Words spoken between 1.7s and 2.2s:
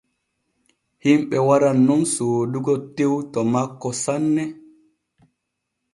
nun